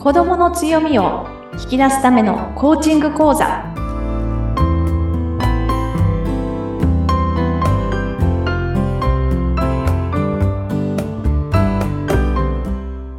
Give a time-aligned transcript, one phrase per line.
[0.00, 1.26] 子どもの強みを
[1.62, 3.62] 引き出すためのコーチング講座。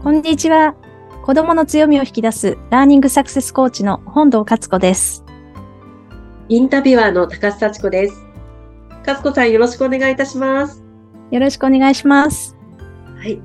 [0.02, 0.74] こんにちは。
[1.24, 5.24] 子どもの強みを引き出すラーニングサクセスコーチの本堂勝子です。
[6.50, 8.26] インタビュアーの高須幸子です。
[9.06, 10.84] 勝子さんよろしくお願いいたします。
[11.30, 12.58] よろしくお願いします。
[13.18, 13.40] はい、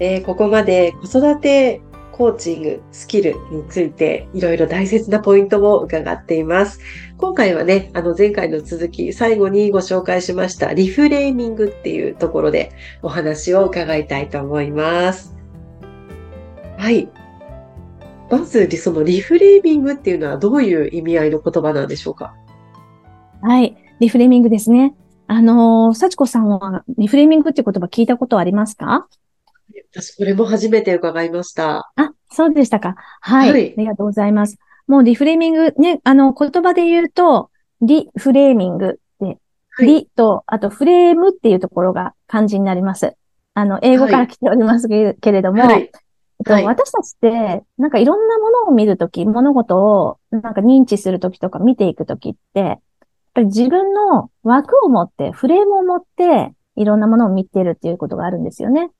[0.00, 1.82] えー、ここまで子育て
[2.20, 6.78] コーチング、スキルについていろいろ大切なポイントを伺っています。
[7.16, 15.34] 今回はね、あの前回の続き、最後にご紹介しましたリフレーミングっていうところでお話を伺いたいと思います。
[16.76, 17.08] はい。
[18.30, 22.34] まず、そのリフレーミングっていうのはどういう意味合いの言葉なんでしょうか？
[23.40, 23.74] はい。
[23.98, 24.94] リフレーミングですね。
[25.26, 29.08] あのー、幸子さんはリフレーミングって言葉聞いたことありますか？
[29.92, 31.90] 私、これも初めて伺いました。
[31.96, 32.94] あ、そうでしたか。
[33.20, 33.52] はい。
[33.52, 34.58] はい、ありがとうございます。
[34.86, 37.50] もうリフレーミング、ね、あの、言葉で言うと、
[37.80, 39.38] リフレーミングで、
[39.70, 43.14] はい、リと、あとフレームっていうところが漢字になります。
[43.54, 45.62] あの、英語から来ておりますけれども、
[46.46, 52.78] 私たちって、なんかいろんなものを見るとき、物事をなんか認知するときとか見ていくときって、やっ
[53.34, 58.90] ぱり自分の枠を持って、フレームを持って、いろんなものを見てるっていうことがあるんですよね。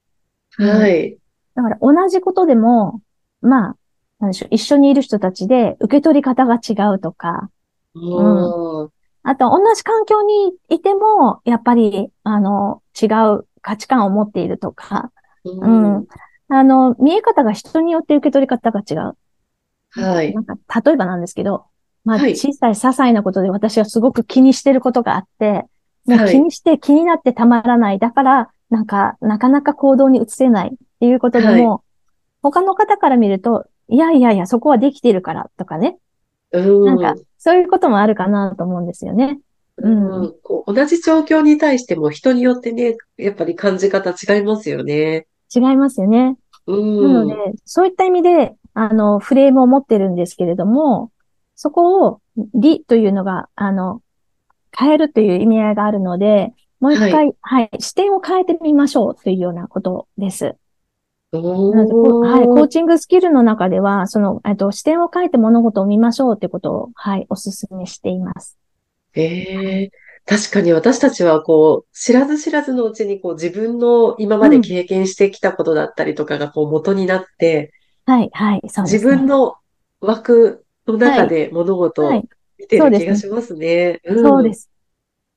[0.57, 1.19] はい。
[1.55, 3.01] だから同じことでも、
[3.41, 3.77] まあ、
[4.21, 7.51] なんでしょう、一緒にいる人たちで受け取り方が違うとか、
[7.95, 8.91] うん。
[9.23, 13.07] あと、同じ環境にいても、やっぱり、あの、違
[13.37, 15.13] う価値観を持っているとか、
[15.45, 16.07] うん、うん。
[16.49, 19.17] あの、見え方が人によって受け取り方が違う。
[19.91, 20.35] はい。
[20.35, 21.65] なんか、例えばなんですけど、
[22.05, 25.65] まあ、小さい些細なことで私はすごく気にしてることがあって、
[26.07, 27.99] もう気にして気になってたまらない。
[27.99, 31.81] だから、なんか、なかなか行動に移せないっていうことでも、はい、
[32.43, 35.99] 他の方から見ると、いやいやいや、そこはできてるからとかね。
[36.53, 39.41] うん、なんか、そういうこともあるかなと思うんですよね。
[39.79, 45.27] うん、うん、こう同じ状況に対しても人によってね、やっぱり感じ方違いますよね。
[45.55, 46.37] 違いますよね。
[46.67, 51.11] うん、なので、そういった意味で、あの、フレームを持ってるんですけれども、
[51.57, 52.21] そこを、
[52.55, 54.01] 理というのが、あの、
[54.77, 60.57] 変えるという意味合いがあるので、もう一回、はい、はい、視点を変えてみましょうというようなことです。
[61.33, 68.59] はい、コーチングスキルの中では、その、えっと、視点を変えて物事を見ましょうということを、はい、お勧めしています。
[69.15, 77.73] ええー、確かに私たちは、こう、知らず知らずのうちに、こう、自分の今まで経験してきたことだったりとかが、こう、元になって、
[78.09, 79.55] うん、はい、はい、そうです、ね、自分の
[80.01, 82.11] 枠の中で物事を
[82.59, 84.01] 見てる気がしますね。
[84.05, 84.69] そうです。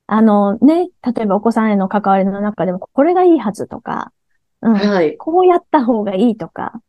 [0.06, 4.12] あのね、例えばお子さんへの関わりの中でも、これがいいはずとか、
[4.60, 6.80] うん、はい、こうやった方がいいとか、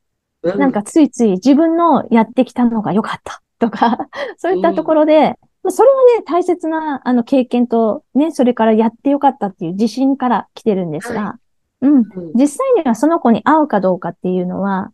[0.43, 11.39] うん、なんかついつい自分のやってきたのが良かったとか、 そういったところで、うん、それはね、大切なあの経験とね、それからやってよかったっていう自信から来てるんですが、は
[11.81, 12.03] い、うん、
[12.33, 14.91] 実際にはその子に合うかどうかっていうのは、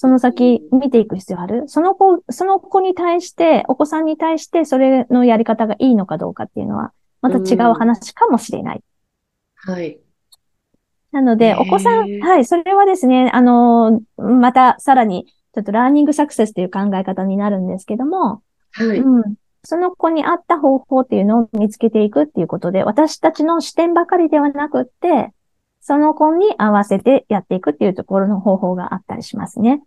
[0.00, 1.64] その先見ていく必要ある？
[1.66, 8.82] その子、その子に対して、お子さんに対して、それのやり方がいいのかどうかっていうのは、また違う話かもしれない。
[9.56, 9.98] はい。
[11.12, 18.42] なので、お子さん、はい、それはですね、あの、またさらに、ちょっとラーニングサクセスという考え方になるんですけども、
[18.72, 18.98] はい。
[18.98, 19.34] うん。
[19.64, 25.32] その子に合った方法っていうのを見つけていくっていうことで、私たちの視点ばかりではなくって、
[25.80, 29.82] その子に合わせてやっていくっていうところの方法があったりしますね。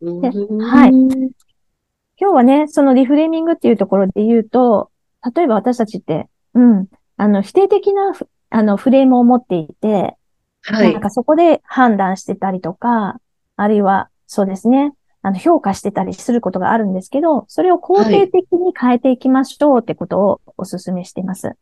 [0.00, 0.90] ではい。
[0.90, 4.90] 今日はね、そのリフレーミングっていうところで言うと、
[5.34, 6.88] 例えば私たちってうん。
[7.16, 8.12] あの、否定的な、
[8.50, 10.16] あの、フレームを持っていて、
[10.62, 10.92] はい。
[10.92, 13.20] なんかそこで判断してたりとか、
[13.56, 21.56] あるいは、そうですね、あの、評価してたりすることがあるんですけど、それを肯定的に変えていきましょうってことをお勧めしています。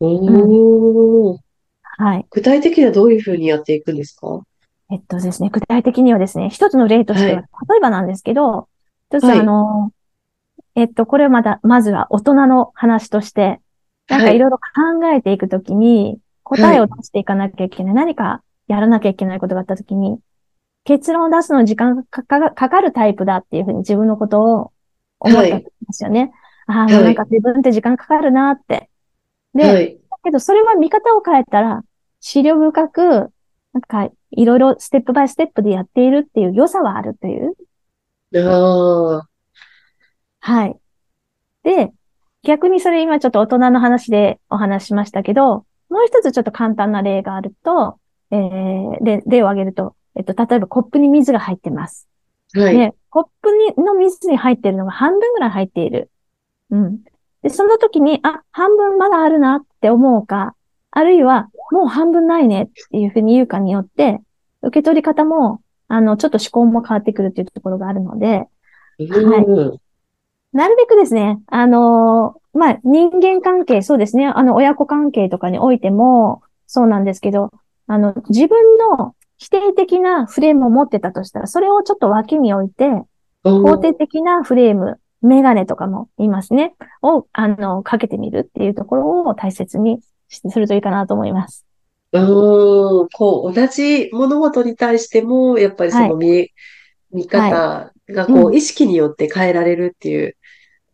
[0.00, 1.38] おー。
[1.96, 2.26] はい。
[2.30, 4.40] 具体的にはどういうふうにやっていくんですか？
[4.90, 8.68] えっとですね、具体的にはですね、一つの例としては、はい、例えばなんですけど、
[9.10, 9.92] 一つあの、
[10.74, 13.60] えっと、これはまだ、まずは大人の話として、
[14.08, 20.18] なんかいろいろ考えていくときに、答えを出していかなきゃいけない、はい、何かやらなきゃいけないことがあったときに、
[20.84, 22.22] 結論を出すのに時間がか
[22.68, 24.72] かるタイプだっていうふうに自分のことを
[25.18, 26.32] 思ったんですよね。
[26.66, 28.90] はい、ああ、なんか自分って時間かかるなって。
[29.54, 31.82] で、はい、だけどそれは見方を変えたら、
[32.20, 33.00] 資料深く、
[33.72, 37.54] なんかいろいろステップバイステップでやっているっていう良さはあるという。
[38.36, 39.28] ああ。
[40.40, 40.76] はい。
[41.62, 41.92] で、
[42.44, 47.98] 逆にそれ今ちょっと大人の話でお話しましたけど、もう一つちょっと簡単な例があると、
[48.30, 52.08] えー、で、例を挙げると、えっと、例えばコップに水が入ってます。
[52.54, 52.76] はい。
[52.76, 56.10] ね、コップにの水に入ってるのが半分ぐらい入っている。
[56.70, 57.00] うん。
[57.42, 60.54] で、その時に、あ、半分まだあるなって思うか、
[60.90, 64.20] あるいは、もう半分ないねっていうふうに言うかによって、
[64.62, 68.46] 受け取り方も、あの、ちょっと思考も変わってくるっていうところがあるので、は
[69.74, 69.80] い。
[70.54, 77.50] なるべくですね、あのー、まあ、人間関係、そうですね、あの、親子関係とかにおいても、そうなんですけど、
[77.88, 82.84] あの、自分の否定的なフレームを持ってたとしたら、それをちょっと脇に置いて、
[83.44, 86.74] 肯定的なフレーム、メガネとかも言いますね。
[87.02, 91.66] を、あの、かけてみるっていうところを大切にするといいかなと思います。
[92.12, 96.54] うん、こう、同じ物事に対しても、やっぱりその見、はい、
[97.12, 100.36] 見方がこう、はい、意識によって変えられるっていう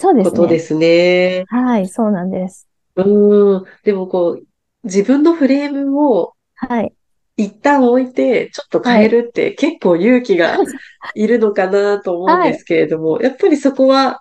[0.00, 1.44] ことですね。
[1.48, 2.68] すねはい、そうなんです。
[2.96, 4.42] うん、でもこう、
[4.84, 6.92] 自分のフレームを、はい。
[7.36, 10.58] 一旦置いて、ちょっと変えるって結構勇気が
[11.14, 14.20] いるのかなと思うんですけれども、はい、やっぱりそこは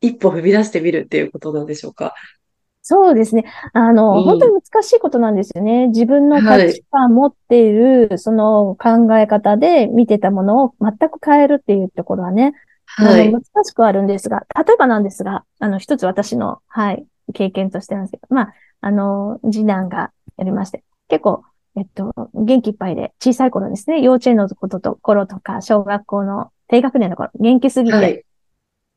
[0.00, 2.14] 一歩踏み出してみるっていうことなんでしょうか？
[2.82, 3.44] そうですね。
[3.72, 5.88] あの、うん、本当に難しいことなんですよね。
[5.88, 12.54] 自分の価値観持っている、はい、その考え方で見てたものを全く変えるっていうところはね、
[12.96, 21.44] はい、難しくあるんですが、例えばなんですが、あの、一つ私の、はい、経験としてなんですけど、まあ、あの、次男がやりまして、結構、
[21.76, 28.24] えっと、元気いっぱいで、小さい頃ですね、幼稚園のことと、頃とか、小学校の低学年の頃、元気すぎて、はい、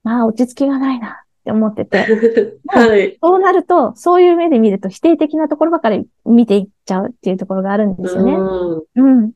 [0.04, 1.24] まあ、落ち着きがないな。
[1.44, 2.06] って思ってて。
[2.68, 3.18] はい。
[3.22, 8.34] そうなると、そういう目で見ると否定的なところばかり見ていっちゃうっていうところがあるんですよね。
[8.34, 9.22] うん。
[9.22, 9.32] うん。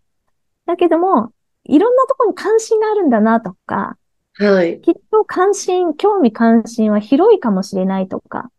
[0.66, 1.32] だけども、
[1.66, 3.98] いろんなところに関心があるんだなとか、
[4.40, 4.80] はい。
[4.82, 8.52] きっと関心、興味関心は広いかもしれないとか、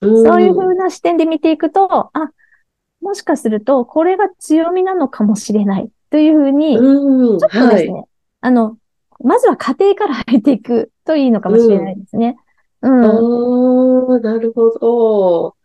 [0.00, 2.30] うそういう風な視点で見ていくと、あ、
[3.00, 8.04] もしかすると、これが強みなのかもしれないというふうに、ちょっとですね、はい、
[8.42, 8.76] あの、
[9.22, 12.36] まずは家庭から入っていくといいのかもしれないですね。
[12.82, 13.04] うん。
[13.04, 15.56] ああ、なるほど。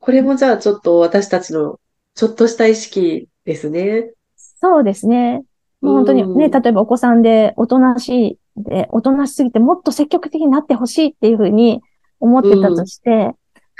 [0.00, 1.78] これもじゃあちょっと私たちの
[2.14, 4.12] ちょっとした意識ですね。
[4.36, 5.44] そうですね。
[5.80, 11.80] もう本当にね、例えばお子さんでおとなしいで、おとなしすぎてもっと積極的になってほしいっていうふうに
[12.20, 13.34] 思ってたとして、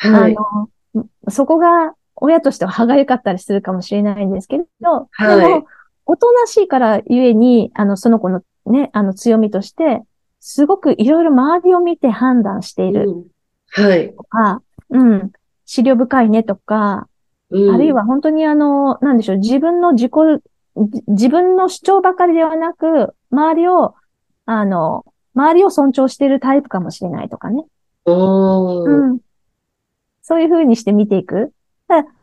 [0.05, 5.67] うん、はい、あの、そこが親としては歯がゆかったりするかもしれないんですけど、はい、でも、
[6.07, 10.03] おとなしいからゆえに、あの、その子のね、あの強みとして、
[10.41, 13.09] すごくいろいろ周りを見て判断している。
[13.09, 13.25] うん、
[13.69, 14.15] はい。
[14.15, 15.13] とか、うん。
[15.13, 15.31] 思
[15.77, 17.09] 慮深いねとか、
[17.51, 20.13] うん、あるいは本当にあの、なんでしょう、自分の自己、
[21.07, 23.95] 自分の主張ばかりではなく、周りを、
[24.47, 25.05] あの、
[25.35, 27.65] 周りを尊重しているタイプかもしれないとかね。
[28.85, 29.19] うん。
[30.23, 31.53] そういうふうにして見ていく。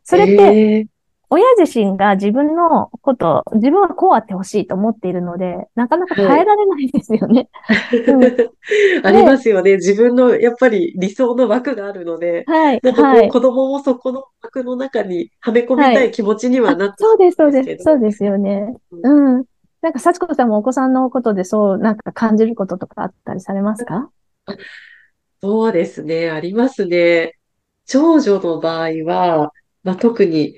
[0.04, 0.88] それって、
[1.31, 7.50] 親自身が自分のこと、自分はこうあってほしいと思っているので、なかなか変えられないですよね。
[9.04, 9.75] ありますよね。
[9.75, 12.80] 自分のやっぱり理想の枠があるので、はい。
[12.81, 17.83] なんかこう、子供もそこの枠の中にはめ込みたい気持ちにはなって、そうです、そうです。
[17.83, 18.75] そうですよね。
[19.04, 19.44] うん。
[19.81, 24.10] なんか、幸子さんもお子さんのことでそう、なんか感じることとかあったりされますか？
[25.42, 26.30] そうですね。
[26.30, 27.38] ありますね。
[27.86, 29.54] 長女の場合は、
[29.84, 30.56] まあ、特に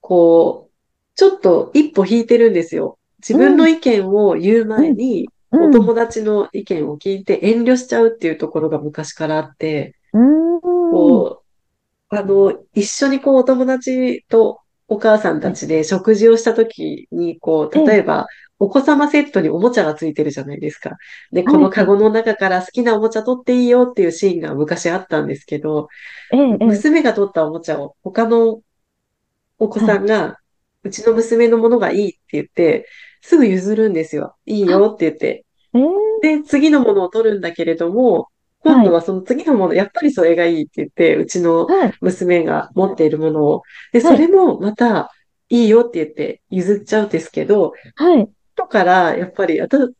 [0.00, 0.72] こう、
[1.14, 2.98] ちょっと一歩引いてるんですよ。
[3.26, 11.42] 自分の意見を言う前に、お友達の意見を聞いて遠慮しちゃうっていうところが昔からあって、こ
[12.10, 14.60] う、あの、一緒にこうお友達と
[14.94, 18.26] お母さんたちで食事をした時に、こう、例えば、
[18.60, 20.92] お子様セットにおもちゃがついてるじゃないですか。
[21.32, 25.88] で、このカゴの中から好きなおもちゃ取っていいよっていうシーンが昔あったんですけど、
[26.60, 28.60] 娘が取ったおもちゃを他の
[29.58, 30.38] お子さんが、
[30.84, 32.86] うちの娘のものがいいって言って、
[33.20, 34.36] すぐ譲るんですよ。
[34.46, 35.44] いいよって言って。
[36.22, 38.28] で、次のものを取るんだけれども、
[38.64, 41.68] 今度はその次のもの、やっぱりそれがいいって言って、うちの
[42.00, 43.62] 娘が持っているものを。
[43.92, 45.10] で、それもまた、
[45.50, 48.28] いいよって言って譲っちゃうんですけど、はい。
[48.56, 49.90] 後から、やっぱり、あと、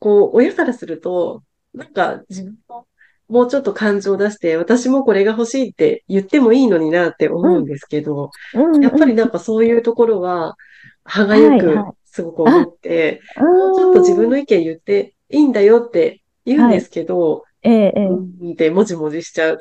[0.00, 2.86] こう、親からすると、なんか自分の
[3.28, 10.56] もうちょっと感情を出して、私もこれが欲しいって言ってもいいのになって思うんですけど、うん、やっぱりなんかそういうところは、
[11.04, 18.08] 歯がゆくすごく思って、はいはい、もうちょっと自分の意見言っていいんだよって言うんですけど、ええ、え
[18.52, 18.54] え。
[18.54, 19.58] で、もじもじしちゃう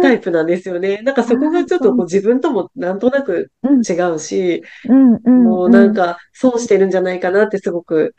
[0.00, 1.02] タイプなんですよね。
[1.02, 4.62] なんかそこがちょっとこう自分ともなんとなく違うし、
[5.24, 8.14] もうなんか損してるんじゃないかなってすごく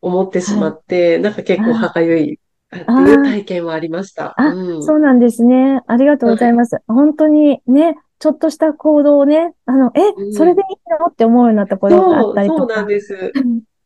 [0.00, 2.36] 思ってしまって、なんか結構歯がゆいっ
[2.70, 4.34] ていう体験はありました。
[4.40, 5.80] あ、うん、そうなんですね。
[5.86, 6.76] ありがとうございます。
[6.76, 11.06] はい、本当にね、ちょっとした行動をね、あの、え、それでいいの？
[11.06, 12.60] って思うようなところがあったりとか。
[12.60, 13.32] そうなんです。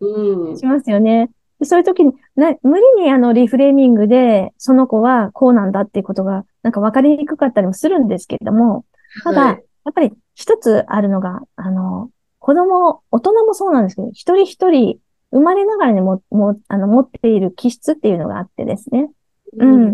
[0.01, 0.57] うん。
[0.57, 1.31] しますよね。
[1.65, 8.85] そういう時に、な無理にあのリフレーミングで、その子はこうなんだっていうことが、なんか分かりにくかったりもするんですけれども、
[9.23, 14.99] ただ、はいやっぱり一つあるのが、あの、子供、大人もそうなんですけど、一人一人
[15.33, 19.11] 生まれながらにも、もあの持っている気質っていうのがあってですね。
[19.59, 19.87] うん。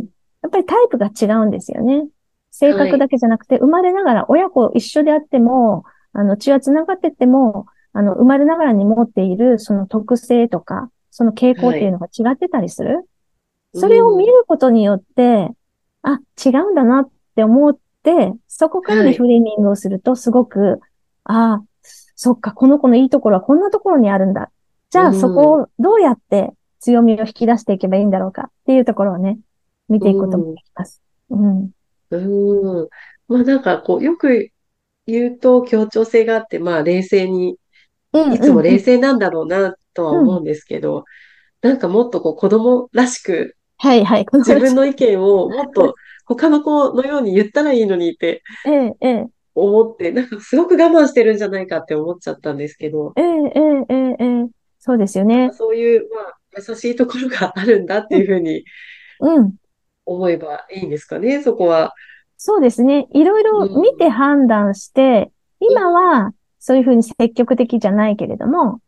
[0.42, 2.06] やっぱりタイプが違うんですよね。
[2.50, 13.08] 性格だけじゃなくて、生まれながら親子一緒であっても、あの、血は繋がってても、あの、生まれながらに持っているその特性とか、その傾向っていうのが違ってたりする？
[13.74, 15.50] それを見ることによって、
[16.02, 20.80] あ、違うんだなって思って、そこからリフレーミングをすると、すごく、
[21.24, 21.64] ああ、
[22.16, 24.50] そっか、この子のいいところはこんなところにあるんだ。
[24.90, 29.38] じゃあ、うんそこをどうやって強みを引き出していけばいいんだろうかっていうところをね、
[29.88, 31.02] 見ていくこともできます。
[31.28, 31.70] うん。
[32.10, 32.88] うん。
[33.28, 34.48] まあなんかこう、よく
[35.06, 37.56] 言うと協調性があって、まあ冷静に、
[38.14, 41.04] うんいつも冷うん静なんだろうなとは思うんですけど、
[41.60, 44.26] なんかもっとこう子供らしくはいはい。
[44.32, 48.42] 自分の意見をもっと 他の子のように言ったらいいのにって
[49.54, 54.46] 思って、なんかすごく我慢してるんじゃないかって思っちゃったんですけど、ええ、ええ、ええ、ええ
[54.78, 55.50] そうですよね。
[55.52, 58.64] そういう、まあ、優しいところがあるんだっていうふうに
[59.20, 59.54] うん。
[60.06, 61.92] 思えばいいんですかね、そこは。
[62.36, 63.08] そうですね。
[63.12, 68.80] いろいろ見て判断して、今はそういうふうに積極的じゃないけれども、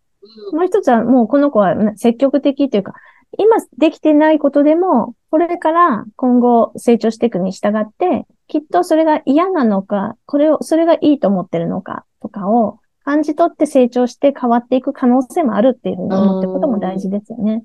[0.53, 2.95] もう一つはもうこの子は積極的というか、
[3.39, 17.63] 今できてないことでも、これから今後成長していくに従って、きっとそれが嫌なのか、これを、それがいいと思ってるのかとかを感じ取って成長して変わっていく可能性もあるっていうふうに思っていくことも大事ですよね。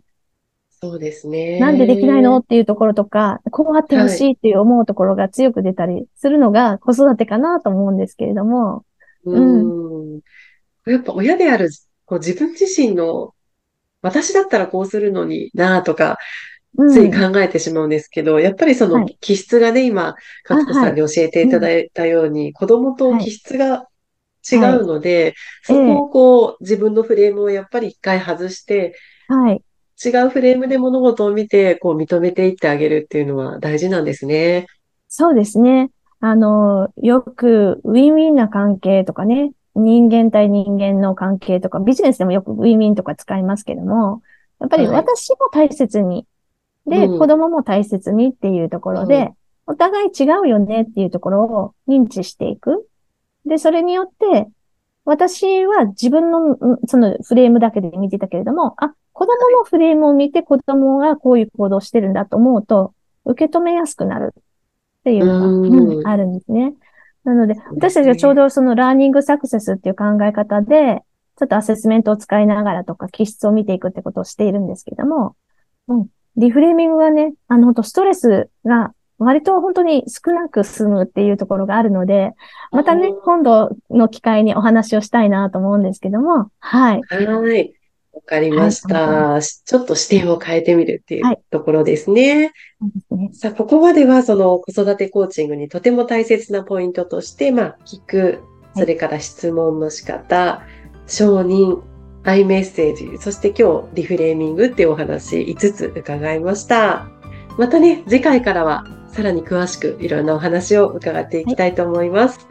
[0.82, 1.60] そうですね。
[1.60, 8.86] なんでできないのっていうところとか、こうあってほしいっていう思うところが強く出たりするのが子育てかなと思うんですけれども、
[9.26, 10.20] うん。
[10.86, 11.70] やっぱ親である、
[12.06, 13.34] こう自分自身の、
[14.02, 16.16] 私だったらこうするのになとか、うん
[16.92, 20.16] つい考えてしまうんですけど、やっぱりそのはい気質がね、今、
[20.48, 23.88] 勝子さんに教えていただいたように、子供と気質が
[24.52, 28.94] 違うので、そこをこう、自分のフレームをやっぱり一回外して、
[29.28, 29.64] はい。
[30.04, 34.68] 違うフレームで物事を見て、こう認めていってあげるっていうのは大事なんですね。
[35.08, 35.90] そうですね。
[36.20, 44.22] あの、よくウィンウィンな関係とかね、人間対人間の関係とか、ビジネスでもよくウィンウィンとか使いますけども、
[44.60, 46.26] やっぱりはい私も大切に、
[46.88, 49.32] で、うん子供も大切にっていうところで、
[49.68, 52.88] お互い違うよねっていうところを認知していく。
[53.46, 54.48] で、それによって、
[55.04, 62.94] 私は自分の、んそのフレームだけで見てたけれども、あ、子供のフレームを見て子供がこういう行動をしてるんだと思うと、
[63.26, 64.44] 受け止めやすくなるっ
[65.04, 66.74] ていうのが、うんうんあるんですね。
[67.26, 71.02] なので、私たちがちょうどそのラーニングサクセスっていう考え方で、
[71.38, 75.36] ちょっとアセスメントを使いながらとか、気質を見ていくってことをしているんですけども、
[75.88, 82.34] うん、リフレーミングはね、あの、本当ストレスが割と本当に少なく済むっていうところがあるので、
[82.72, 87.02] またねうん、今度の機会にお話をしたいなと思うんですけども、はい。
[87.10, 87.74] はい。
[88.16, 89.36] わかりました。
[89.36, 92.54] はちょっと視点を変えてみるっていはいうところですね。
[92.80, 93.30] そうですね。
[93.34, 98.42] さあ、ここまではその子育てコーチングにとても大切なポイントとして、まあ、聞く、
[98.76, 100.64] それから質問の仕方、
[101.08, 101.82] 承認、
[102.24, 107.08] アイメッセージ、そして今日リフレーミングっていうお話5つ伺いました。
[107.58, 112.48] またね、次回からはさらに詳しくいろんなお話を伺っていきたいと思います。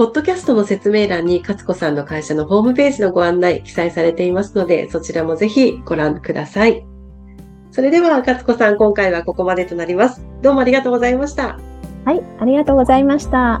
[0.00, 6.86] ポッドキャストの説明欄に勝子さんの会社のホームページのご案内記載されていますので、そちらもぜひご覧ください。
[7.70, 10.24] それでは、勝子さん、今回はここまでとなります。
[10.40, 11.58] どうもありがとうございました。
[12.06, 13.60] はい、ありがとうございました。